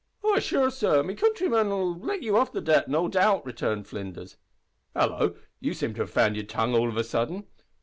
[0.23, 0.39] "Ah!
[0.39, 4.35] sure, sor, me counthryman'll let ye off the dibt, no doubt," returned Flinders.
[4.95, 5.35] "Hallo!
[5.59, 7.43] you seem to have found your tongue all of a sudden!"